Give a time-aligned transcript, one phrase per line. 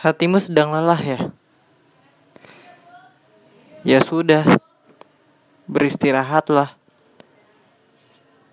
[0.00, 1.20] Hatimu sedang lelah ya?
[3.84, 4.56] Ya sudah,
[5.68, 6.72] beristirahatlah.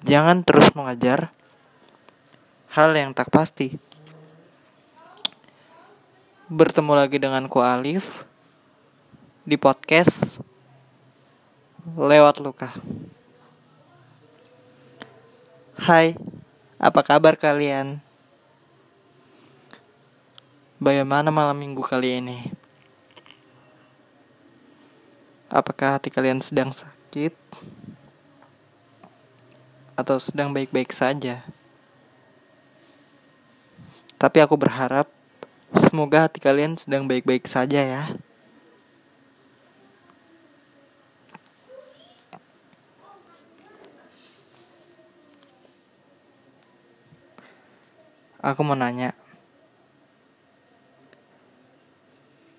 [0.04, 1.32] Jangan terus mengajar
[2.68, 3.79] hal yang tak pasti.
[6.52, 8.28] Bertemu lagi dengan Ko Alif
[9.48, 10.43] di podcast
[11.95, 12.75] Lewat Luka.
[15.79, 16.11] Hai,
[16.75, 18.04] apa kabar kalian?
[20.77, 22.54] Bagaimana malam minggu kali ini?
[25.50, 27.33] Apakah hati kalian sedang sakit?
[29.97, 31.41] Atau sedang baik-baik saja?
[34.22, 35.09] Tapi aku berharap
[35.73, 38.03] semoga hati kalian sedang baik-baik saja ya.
[48.45, 49.17] Aku mau nanya,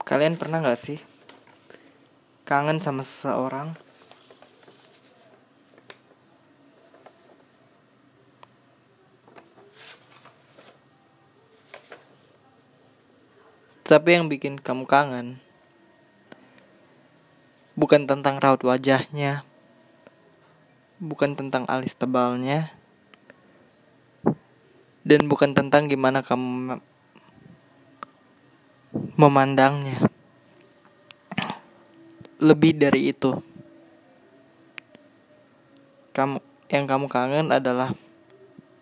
[0.09, 0.97] Kalian pernah gak sih
[2.49, 3.77] kangen sama seseorang?
[13.85, 15.45] Tapi yang bikin kamu kangen
[17.77, 19.45] bukan tentang raut wajahnya,
[20.99, 22.73] bukan tentang alis tebalnya,
[25.05, 26.81] dan bukan tentang gimana kamu
[29.19, 29.99] memandangnya.
[32.39, 33.35] Lebih dari itu,
[36.15, 36.39] kamu
[36.71, 37.99] yang kamu kangen adalah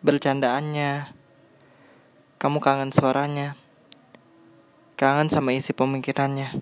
[0.04, 1.08] bercandaannya.
[2.36, 3.56] Kamu kangen suaranya.
[5.00, 6.60] Kangen sama isi pemikirannya.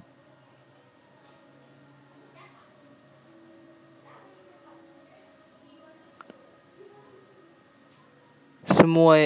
[8.70, 9.18] Semua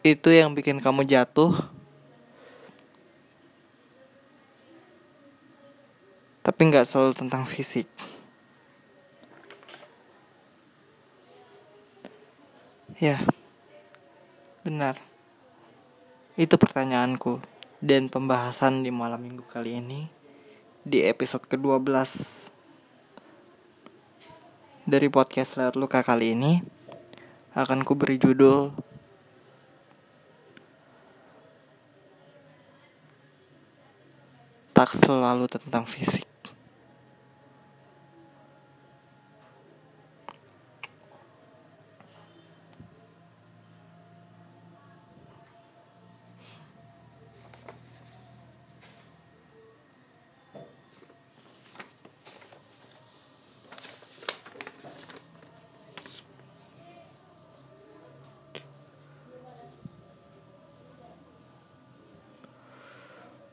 [0.00, 1.73] itu yang bikin kamu jatuh
[6.44, 7.88] tapi nggak selalu tentang fisik.
[13.00, 13.24] Ya,
[14.60, 15.00] benar.
[16.36, 17.40] Itu pertanyaanku
[17.80, 20.06] dan pembahasan di malam minggu kali ini
[20.84, 21.88] di episode ke-12
[24.84, 26.60] dari podcast Lewat Luka kali ini
[27.56, 28.76] akan ku beri judul
[34.74, 36.33] Tak selalu tentang fisik.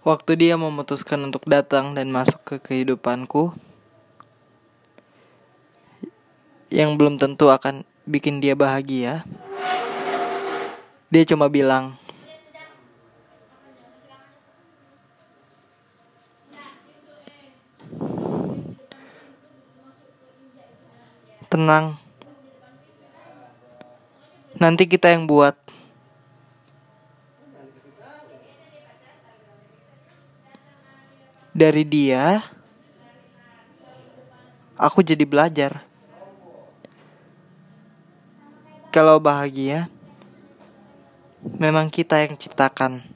[0.02, 3.54] Waktu dia memutuskan untuk datang dan masuk ke kehidupanku,
[6.74, 9.22] yang belum tentu akan bikin dia bahagia,
[11.14, 11.94] dia cuma bilang,
[21.46, 22.02] "Tenang,
[24.58, 25.54] nanti kita yang buat."
[31.52, 32.40] Dari dia
[34.80, 35.84] aku jadi belajar.
[38.92, 39.88] Kalau bahagia
[41.60, 43.11] memang kita yang ciptakan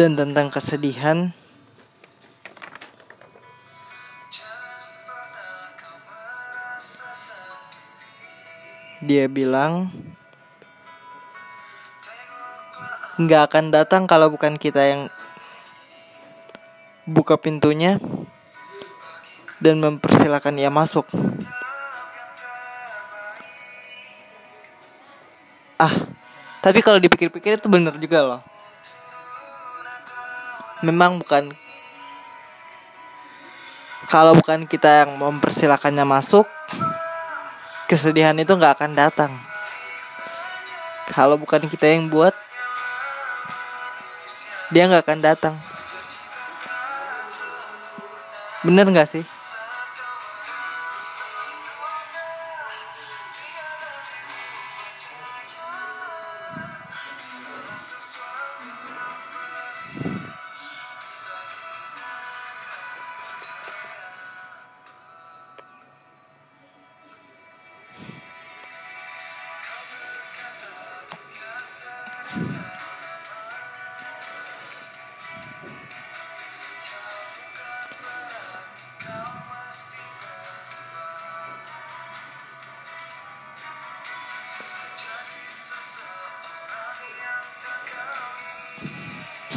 [0.00, 1.28] dan tentang kesedihan
[9.04, 9.92] dia bilang
[13.20, 15.12] nggak akan datang kalau bukan kita yang
[17.04, 18.00] buka pintunya
[19.60, 21.04] dan mempersilahkan ia masuk.
[25.76, 25.92] Ah,
[26.64, 28.49] tapi kalau dipikir-pikir itu benar juga loh
[30.80, 31.48] memang bukan
[34.10, 36.48] kalau bukan kita yang mempersilahkannya masuk
[37.86, 39.32] kesedihan itu nggak akan datang.
[41.10, 42.34] Kalau bukan kita yang buat
[44.74, 45.54] dia nggak akan datang.
[48.66, 49.39] Bener nggak sih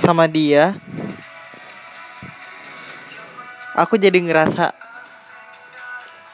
[0.04, 0.76] sama dia
[3.72, 4.76] aku jadi ngerasa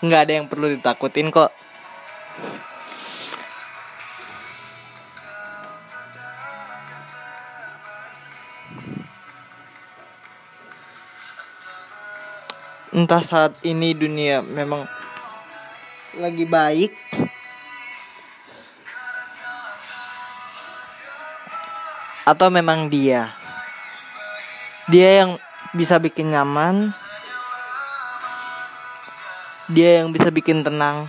[0.01, 1.53] nggak ada yang perlu ditakutin kok.
[12.89, 14.81] Entah saat ini dunia memang
[16.17, 16.89] lagi baik.
[22.25, 23.38] Atau memang dia
[24.89, 25.37] dia yang
[25.77, 26.89] bisa bikin nyaman.
[29.69, 31.05] Dia yang bisa bikin tenang.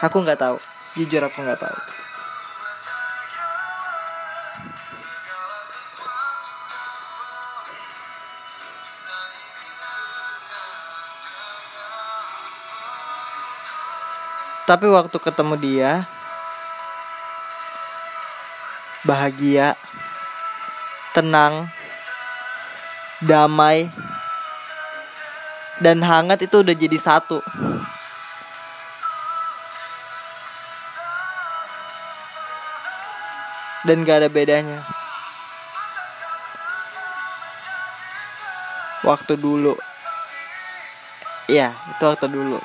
[0.00, 0.56] Aku nggak tahu.
[0.96, 1.78] Jujur aku nggak tahu.
[14.64, 15.92] Tapi waktu ketemu dia
[19.10, 19.74] bahagia
[21.10, 21.66] tenang
[23.26, 23.90] damai
[25.82, 27.42] dan hangat itu udah jadi satu.
[33.82, 34.84] Dan gak ada bedanya.
[39.02, 39.72] Waktu dulu.
[41.48, 42.60] Iya, itu waktu dulu.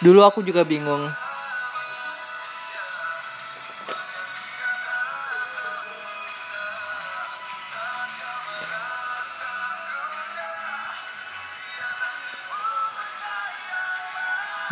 [0.00, 1.04] Dulu aku juga bingung.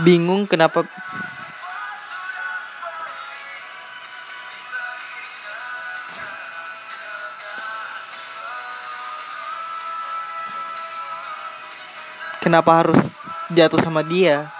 [0.00, 0.80] Bingung kenapa
[12.40, 14.57] Kenapa harus jatuh sama dia?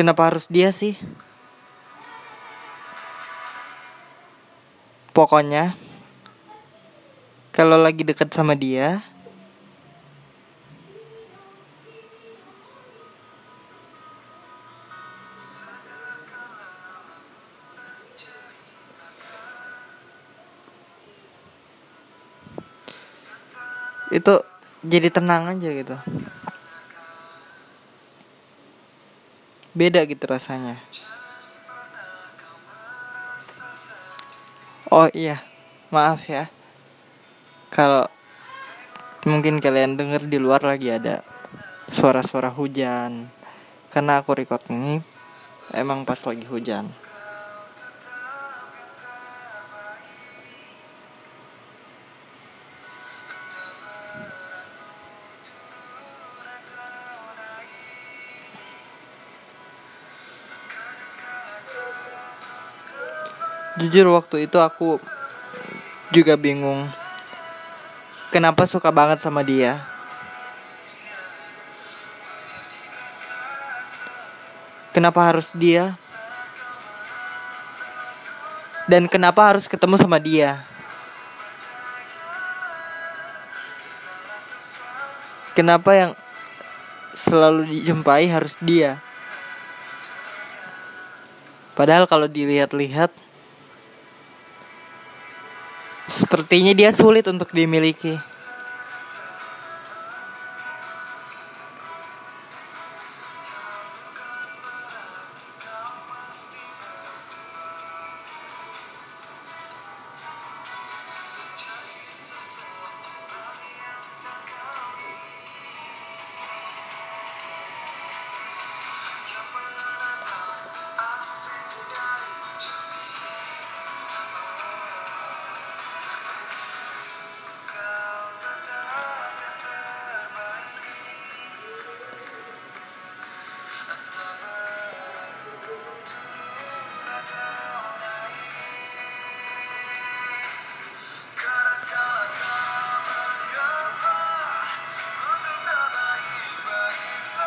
[0.00, 0.96] Kenapa harus dia sih?
[5.12, 5.76] Pokoknya
[7.52, 9.04] kalau lagi deket sama dia
[24.08, 24.40] itu
[24.80, 25.96] jadi tenang aja gitu
[29.76, 30.78] beda gitu rasanya.
[34.90, 35.38] Oh iya.
[35.94, 36.50] Maaf ya.
[37.70, 38.06] Kalau
[39.26, 41.22] mungkin kalian denger di luar lagi ada
[41.90, 43.30] suara-suara hujan.
[43.90, 45.02] Karena aku record ini
[45.74, 46.90] emang pas lagi hujan
[63.80, 65.00] jujur waktu itu aku
[66.12, 66.84] juga bingung
[68.30, 69.80] kenapa suka banget sama dia.
[74.90, 75.94] Kenapa harus dia?
[78.90, 80.58] Dan kenapa harus ketemu sama dia?
[85.54, 86.12] Kenapa yang
[87.14, 88.98] selalu dijumpai harus dia?
[91.78, 93.14] Padahal kalau dilihat-lihat
[96.30, 98.14] Sepertinya dia sulit untuk dimiliki.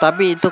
[0.03, 0.51] tapi itu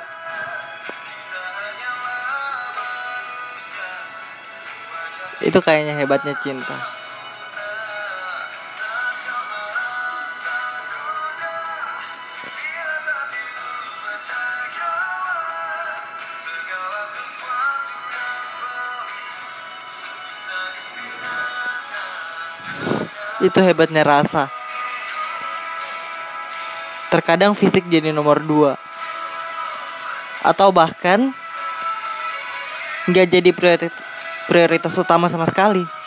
[5.44, 6.72] itu kayaknya hebatnya cinta.
[23.42, 24.48] Itu hebatnya rasa.
[27.12, 28.81] Terkadang fisik jadi nomor dua.
[30.42, 31.30] Atau bahkan
[33.10, 33.94] nggak jadi prioritas,
[34.46, 36.01] prioritas utama sama sekali.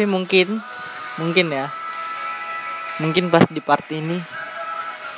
[0.00, 0.56] Tapi mungkin
[1.20, 1.68] mungkin ya.
[3.04, 4.16] Mungkin pas di part ini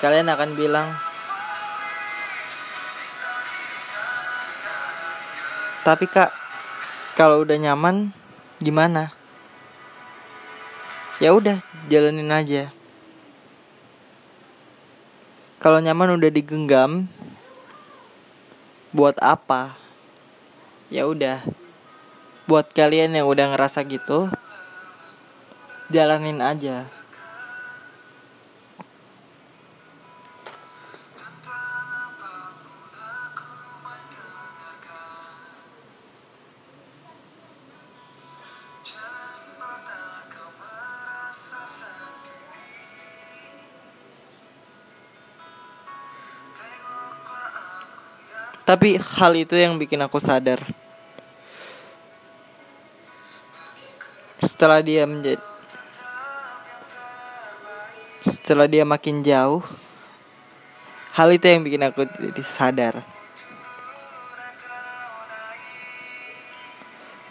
[0.02, 0.90] kalian akan bilang
[5.86, 6.34] Tapi Kak,
[7.14, 8.10] kalau udah nyaman
[8.58, 9.14] gimana?
[11.22, 12.74] Ya udah, jalanin aja.
[15.62, 17.06] Kalau nyaman udah digenggam,
[18.90, 19.78] buat apa?
[20.90, 21.38] Ya udah.
[22.50, 24.26] Buat kalian yang udah ngerasa gitu,
[25.90, 26.86] jalanin aja.
[48.62, 50.56] Tapi hal itu yang bikin aku sadar.
[54.40, 55.51] Setelah dia menjadi
[58.52, 59.64] setelah dia makin jauh,
[61.16, 62.94] hal itu yang bikin aku jadi sadar.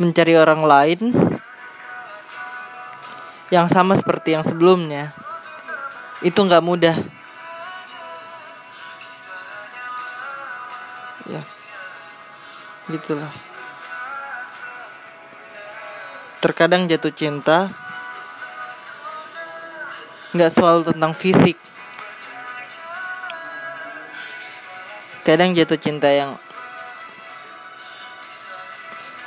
[0.02, 1.14] Mencari orang lain
[3.54, 5.14] yang sama seperti yang sebelumnya
[6.26, 6.98] itu nggak mudah.
[11.30, 11.46] Ya,
[12.90, 13.30] gitulah.
[16.42, 17.70] Terkadang jatuh cinta
[20.32, 21.60] nggak selalu tentang fisik.
[25.28, 26.34] Kadang jatuh cinta yang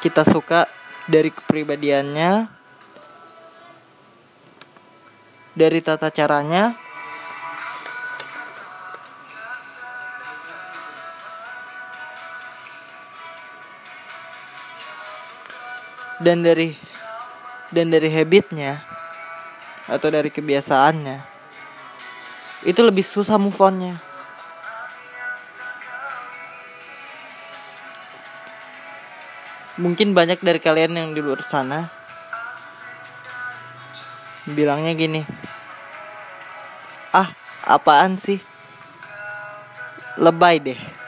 [0.00, 0.64] kita suka
[1.04, 2.49] dari kepribadiannya,
[5.52, 6.73] dari tata caranya,
[16.25, 16.73] dan dari
[17.76, 18.93] dan dari habitnya
[19.88, 21.18] atau dari kebiasaannya.
[22.64, 23.94] Itu lebih susah move onnya.
[29.74, 31.90] Mungkin banyak dari kalian yang di luar sana
[34.44, 35.24] bilangnya gini
[37.16, 37.32] ah
[37.64, 38.38] apaan sih?
[40.14, 41.03] Lebay deh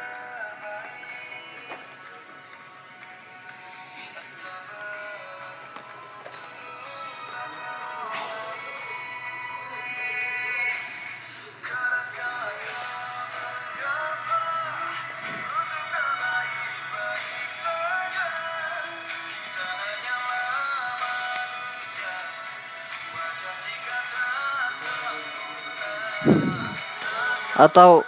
[27.56, 28.04] atau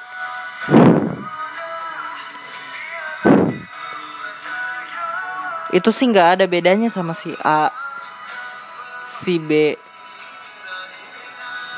[5.72, 7.72] itu sih nggak ada bedanya sama si A
[9.08, 9.76] si B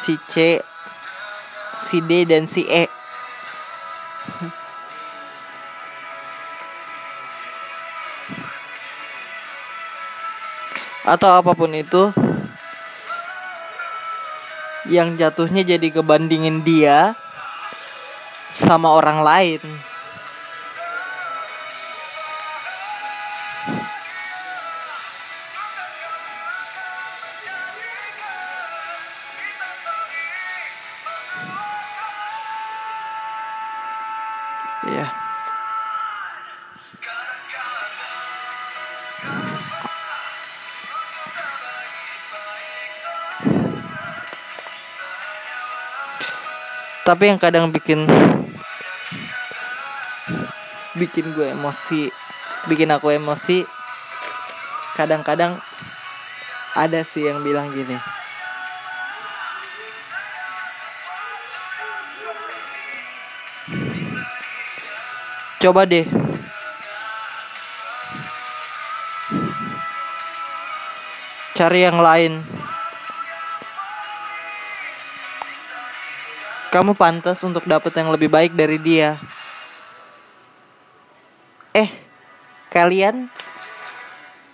[0.02, 0.62] si C
[1.80, 2.84] si D dan si E.
[11.08, 12.12] Atau apa pun itu
[14.92, 17.16] yang jatuhnya jadi kebandingin dia
[18.70, 19.58] sama orang lain.
[34.86, 35.06] Iya.
[47.02, 48.29] Tapi yang kadang bikin
[51.00, 52.12] bikin gue emosi
[52.68, 53.64] bikin aku emosi.
[54.98, 55.56] Kadang-kadang
[56.76, 57.96] ada sih yang bilang gini.
[65.60, 66.04] Coba deh.
[71.56, 72.40] Cari yang lain.
[76.70, 79.18] Kamu pantas untuk dapat yang lebih baik dari dia
[81.70, 81.90] eh
[82.80, 83.28] kalian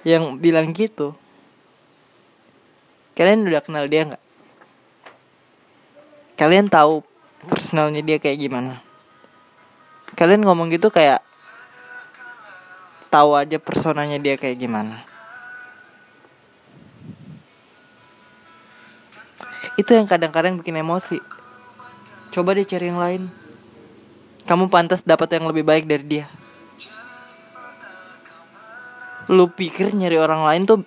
[0.03, 1.15] yang bilang gitu.
[3.15, 4.25] Kalian udah kenal dia nggak?
[6.35, 7.07] Kalian tahu
[7.47, 8.83] personalnya dia kayak gimana?
[10.19, 11.23] Kalian ngomong gitu kayak
[13.15, 15.07] tahu aja personanya dia kayak gimana?
[19.79, 21.23] Itu yang kadang-kadang bikin emosi.
[22.35, 23.23] Coba deh cari yang lain.
[24.51, 26.27] Kamu pantas dapat yang lebih baik dari dia
[29.33, 30.81] lu pikir nyari orang lain tuh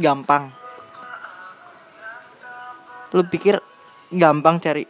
[0.00, 0.52] gampang
[3.10, 3.58] lu pikir
[4.14, 4.86] gampang cari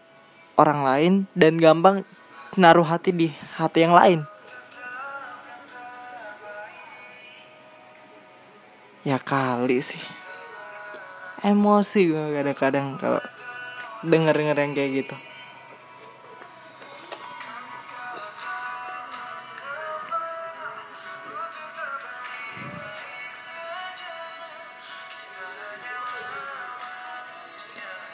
[0.60, 2.04] orang lain dan gampang
[2.60, 4.20] naruh hati di hati yang lain.
[9.00, 10.00] Ya kali sih.
[11.40, 13.22] Emosi gue kadang-kadang kalau
[14.04, 15.16] denger-denger yang kayak gitu.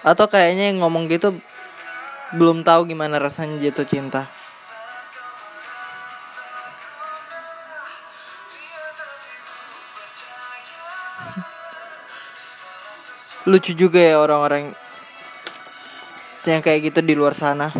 [0.06, 1.34] Atau kayaknya yang ngomong gitu
[2.38, 4.30] belum tahu gimana rasanya jatuh cinta.
[13.50, 14.74] Lucu juga ya orang-orang
[16.46, 17.74] yang kayak gitu di luar sana.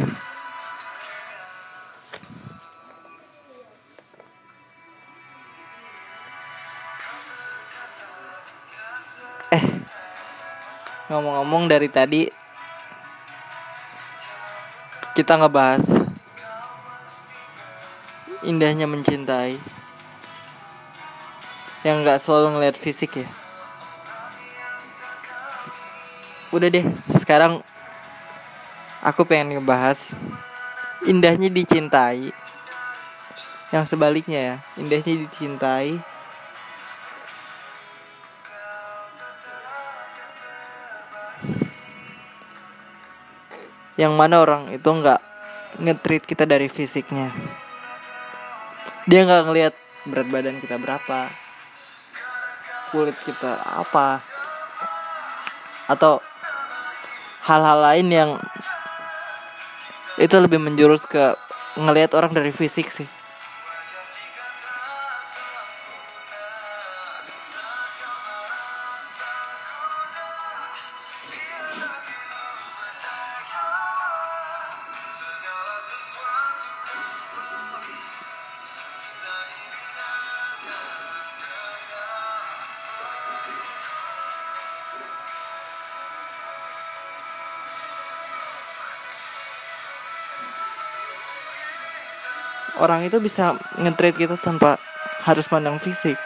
[11.47, 12.27] Ngomong-ngomong dari tadi
[15.15, 15.95] kita ngebahas
[18.43, 19.55] indahnya mencintai
[21.87, 23.29] yang nggak selalu ngeliat fisik ya.
[26.51, 26.83] Udah deh
[27.15, 27.63] sekarang
[29.07, 30.19] aku pengen ngebahas
[31.07, 32.35] indahnya dicintai
[33.71, 36.16] yang sebaliknya ya indahnya dicintai
[43.97, 45.21] yang mana orang itu nggak
[45.81, 47.33] ngetreat kita dari fisiknya.
[49.09, 49.75] Dia nggak ngelihat
[50.09, 51.19] berat badan kita berapa
[52.95, 54.23] kulit kita apa
[55.91, 56.23] atau
[57.47, 58.31] hal-hal lain yang
[60.17, 61.35] itu lebih menjurus ke
[61.77, 63.07] ngelihat orang dari fisik sih
[93.07, 94.79] itu bisa nge kita tanpa
[95.27, 96.19] harus mandang fisik.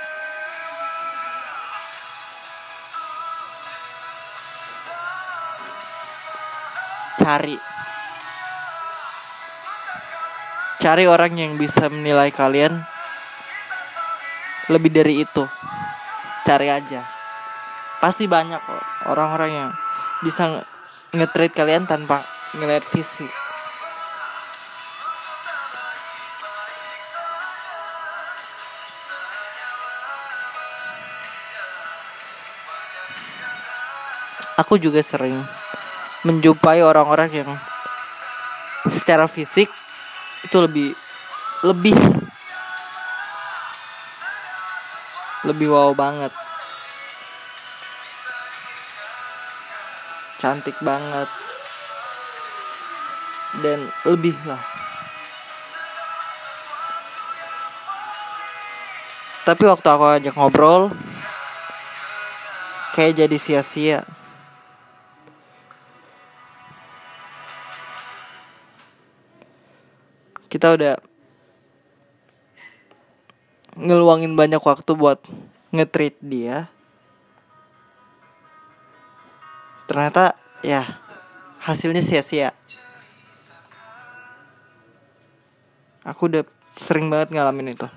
[7.20, 7.56] Cari.
[10.80, 12.72] Cari orang yang bisa menilai kalian
[14.72, 15.44] lebih dari itu.
[16.48, 17.04] Cari aja.
[18.00, 18.60] Pasti banyak
[19.08, 19.70] orang-orang yang
[20.24, 20.64] bisa
[21.12, 22.24] nge kalian tanpa
[22.56, 23.39] ngeliat fisik
[34.60, 35.40] aku juga sering
[36.28, 37.50] menjumpai orang-orang yang
[38.92, 39.72] secara fisik
[40.44, 40.92] itu lebih
[41.64, 41.96] lebih
[45.48, 46.32] lebih wow banget.
[50.36, 51.28] Cantik banget.
[53.64, 54.60] Dan lebih lah.
[59.42, 60.92] Tapi waktu aku ajak ngobrol
[62.94, 64.04] kayak jadi sia-sia
[70.60, 70.94] kita udah
[73.80, 75.16] ngeluangin banyak waktu buat
[75.72, 76.68] ngetreat dia.
[79.88, 80.84] Ternyata ya
[81.64, 82.52] hasilnya sia-sia.
[86.04, 86.44] Aku udah
[86.76, 87.88] sering banget ngalamin itu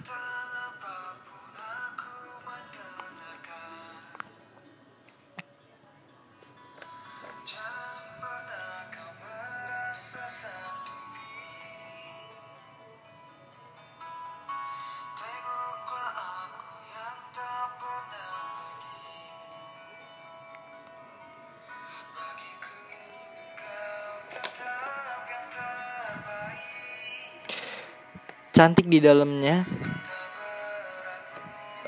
[28.63, 29.67] cantik di dalamnya.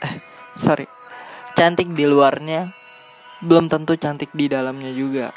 [0.03, 0.13] Eh
[0.59, 0.83] sorry.
[1.55, 2.67] Cantik di luarnya.
[3.39, 5.31] Belum tentu cantik di dalamnya juga.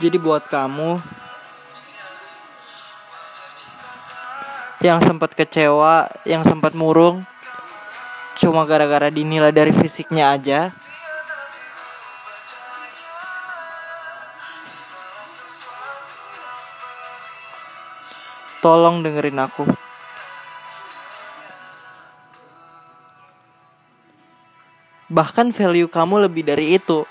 [0.00, 0.96] Jadi buat kamu
[4.80, 7.24] yang sempat kecewa yang sempat murung
[8.40, 10.72] cuma gara-gara dinilai dari fisiknya aja
[18.66, 19.62] Tolong dengerin aku.
[25.06, 27.06] Bahkan value kamu lebih dari itu.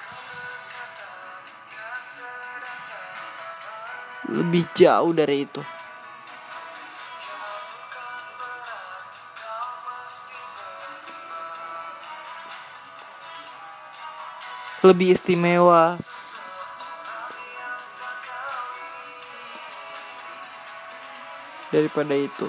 [4.27, 5.63] Lebih jauh dari itu.
[14.83, 15.95] Lebih istimewa,
[21.69, 22.47] daripada itu.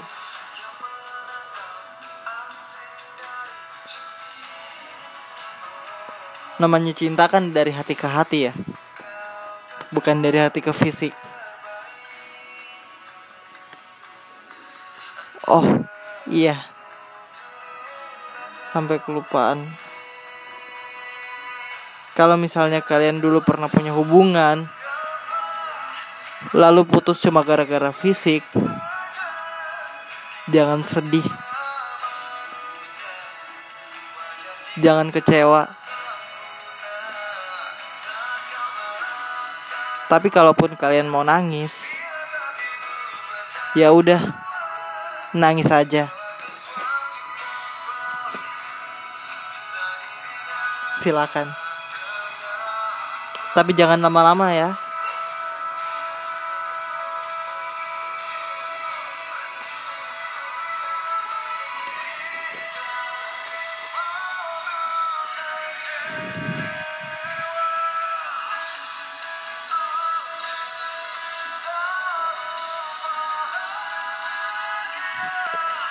[6.57, 8.53] Namanya cinta kan dari hati ke hati ya.
[9.93, 11.13] Bukan dari hati ke fisik.
[15.47, 15.63] Oh,
[16.27, 16.57] iya.
[18.73, 19.61] Sampai kelupaan.
[22.17, 24.65] Kalau misalnya kalian dulu pernah punya hubungan,
[26.57, 28.41] lalu putus cuma gara-gara fisik,
[30.47, 31.25] jangan sedih.
[34.79, 35.67] Jangan kecewa.
[40.07, 41.99] Tapi kalaupun kalian mau nangis
[43.75, 44.23] ya udah
[45.35, 46.07] nangis aja.
[51.03, 51.47] Silakan.
[53.51, 54.86] Tapi jangan lama-lama ya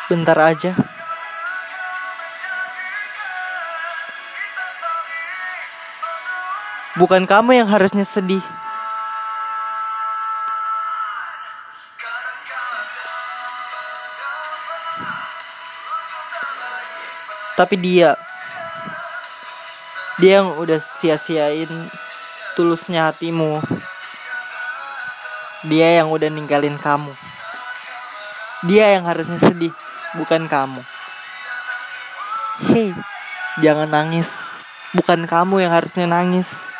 [0.06, 0.70] Bentar aja.
[6.94, 8.42] Bukan kamu yang harusnya sedih.
[17.58, 18.14] Tapi dia
[20.22, 21.68] Dia yang udah sia-siain
[22.54, 23.58] tulusnya hatimu.
[25.66, 27.10] Dia yang udah ninggalin kamu.
[28.70, 29.74] Dia yang harusnya sedih
[30.16, 30.80] bukan kamu.
[32.72, 32.96] Hei,
[33.60, 34.64] jangan nangis.
[34.96, 36.72] Bukan kamu yang harusnya nangis.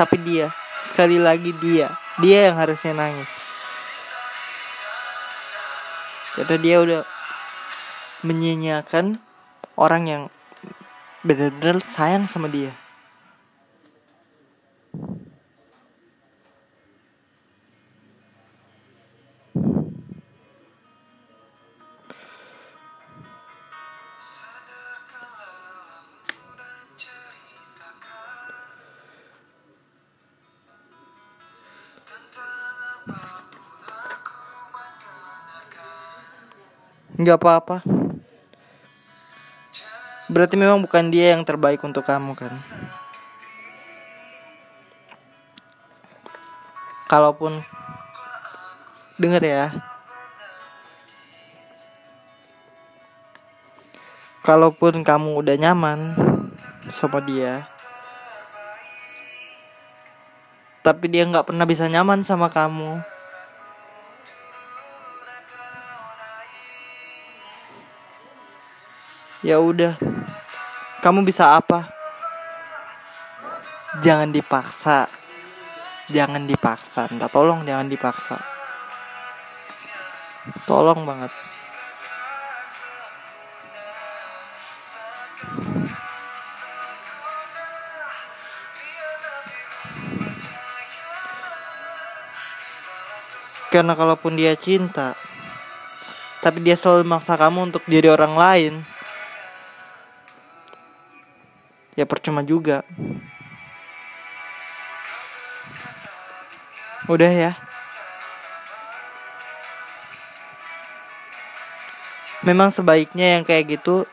[0.00, 0.48] Tapi dia,
[0.80, 1.92] sekali lagi dia,
[2.24, 3.52] dia yang harusnya nangis.
[6.32, 7.02] Karena dia udah
[8.24, 9.20] menyanyiakan
[9.76, 10.22] orang yang
[11.20, 12.72] benar-benar sayang sama dia.
[37.20, 37.84] Nggak apa-apa.
[40.32, 42.48] Berarti memang bukan dia yang terbaik untuk kamu kan?
[47.12, 47.60] Kalaupun
[49.20, 49.66] denger ya.
[54.40, 56.16] Kalaupun kamu udah nyaman
[56.88, 57.68] sama dia
[60.80, 63.04] tapi dia nggak pernah bisa nyaman sama kamu
[69.40, 69.96] ya udah.
[71.00, 71.88] Kamu bisa apa?
[74.04, 75.08] Jangan dipaksa.
[76.12, 77.08] Jangan dipaksa.
[77.08, 78.36] Minta tolong jangan dipaksa.
[80.68, 81.32] Tolong banget.
[93.70, 95.14] Karena kalaupun dia cinta
[96.40, 98.74] tapi dia selalu memaksa kamu untuk jadi orang lain
[102.00, 102.80] ya percuma juga.
[107.04, 107.52] Udah ya.
[112.40, 114.08] Memang sebaiknya yang kayak gitu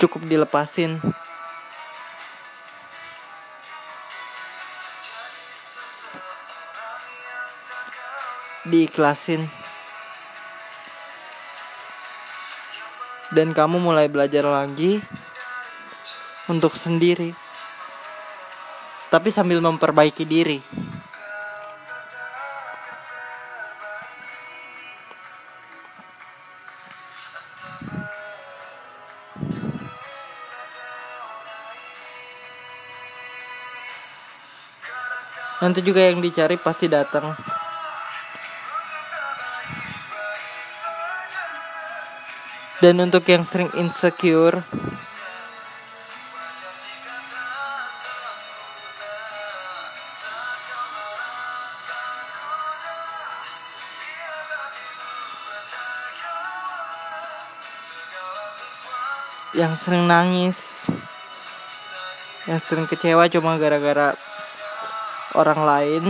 [0.00, 0.96] cukup dilepasin.
[8.64, 9.44] Diikhlasin.
[13.36, 15.04] Dan kamu mulai belajar lagi
[16.48, 17.32] untuk sendiri.
[19.08, 20.58] Tapi sambil memperbaiki diri.
[35.64, 37.32] Nanti juga yang dicari pasti datang.
[42.84, 44.60] Dan untuk yang sering insecure
[59.64, 60.84] yang sering nangis
[62.44, 64.12] yang sering kecewa cuma gara-gara
[65.32, 66.04] orang lain.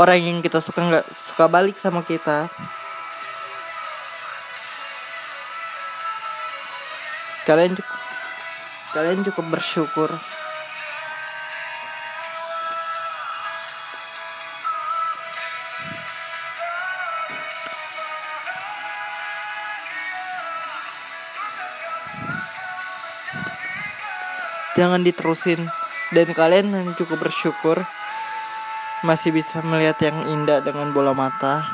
[0.00, 2.48] Orang yang kita suka nggak suka balik sama kita.
[7.44, 7.98] Kalian cukup,
[8.96, 10.08] kalian cukup bersyukur
[24.80, 25.60] jangan diterusin.
[26.10, 27.76] Dan kalian hanya cukup bersyukur
[29.04, 31.68] masih bisa melihat yang indah dengan bola mata.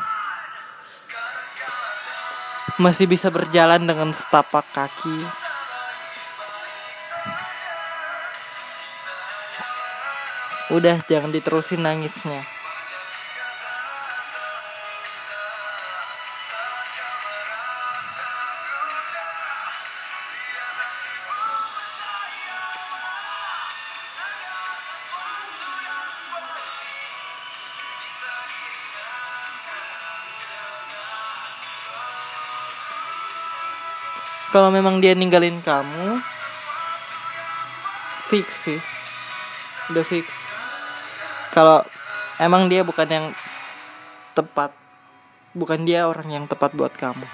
[2.82, 5.18] Masih bisa berjalan dengan setapak kaki.
[10.74, 12.55] Udah jangan diterusin nangisnya
[34.56, 36.16] kalau memang dia ninggalin kamu
[38.32, 38.80] fix sih.
[39.92, 40.24] Udah fix.
[41.52, 41.84] Kalau
[42.40, 43.26] emang dia bukan yang
[44.32, 44.72] tepat
[45.52, 47.28] bukan dia orang yang tepat buat kamu.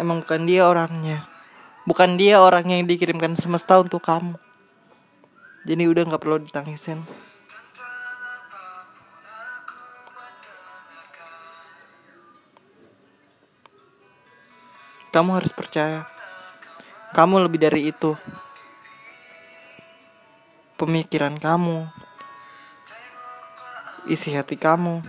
[0.00, 1.31] Emang bukan dia orangnya
[1.82, 4.38] bukan dia orang yang dikirimkan semesta untuk kamu.
[5.62, 6.98] Jadi udah nggak perlu ditangisin.
[15.12, 16.08] Kamu harus percaya.
[17.12, 18.16] Kamu lebih dari itu.
[20.80, 21.84] Pemikiran kamu.
[24.08, 25.04] Isi hati kamu.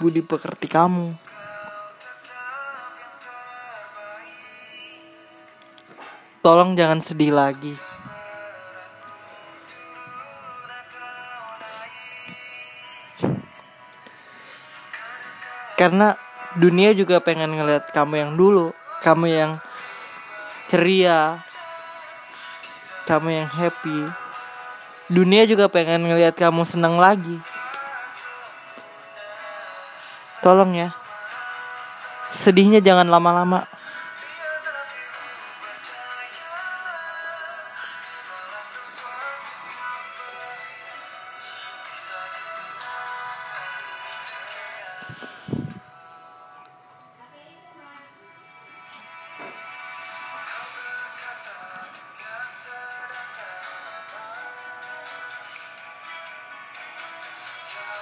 [0.00, 1.31] Budi pekerti kamu
[6.42, 7.78] tolong jangan sedih lagi.
[15.78, 16.14] Karena
[16.58, 18.70] dunia juga pengen ngeliat kamu yang dulu,
[19.02, 19.50] kamu yang
[20.70, 21.42] ceria,
[23.06, 23.98] kamu yang happy.
[25.10, 27.38] Dunia juga pengen ngeliat kamu senang lagi.
[30.42, 30.88] Tolong ya.
[32.34, 33.66] Sedihnya jangan lama-lama.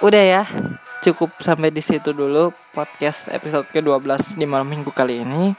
[0.01, 0.43] Udah ya,
[1.05, 5.53] cukup sampai di situ dulu podcast episode ke-12 di malam minggu kali ini.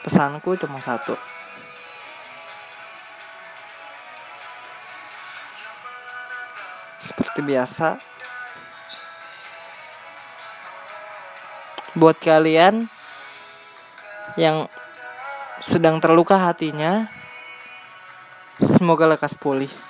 [0.00, 1.12] Pesanku cuma satu.
[6.98, 7.88] seperti biasa
[11.94, 12.84] buat kalian
[14.34, 14.66] yang
[15.62, 17.06] sedang terluka hatinya
[18.58, 19.87] semoga lekas pulih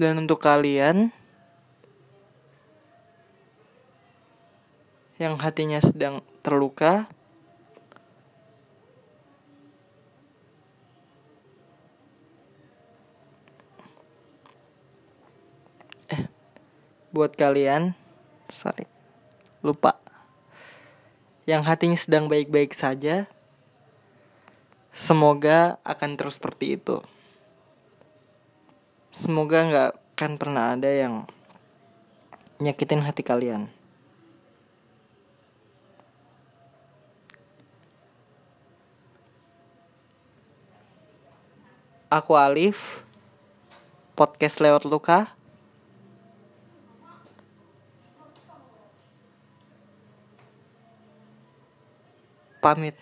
[0.00, 1.12] Dan untuk kalian
[5.20, 7.04] yang hatinya sedang terluka,
[16.08, 16.24] eh,
[17.12, 17.92] buat kalian,
[18.48, 18.88] sorry,
[19.60, 20.00] lupa,
[21.44, 23.28] yang hatinya sedang baik-baik saja,
[24.96, 27.04] semoga akan terus seperti itu
[29.10, 31.26] semoga nggak akan pernah ada yang
[32.62, 33.66] nyakitin hati kalian.
[42.10, 43.06] Aku Alif,
[44.18, 45.30] podcast lewat luka.
[52.58, 52.98] Pamit.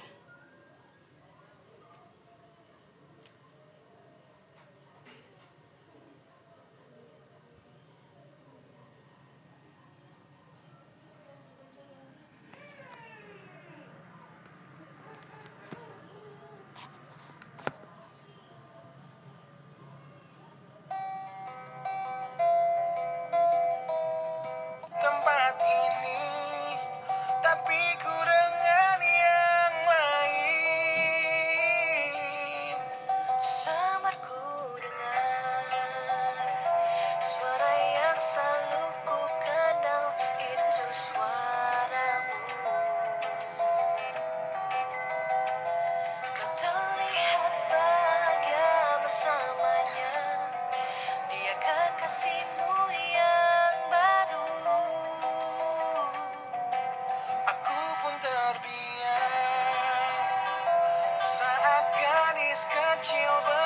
[62.58, 63.57] Escantinho do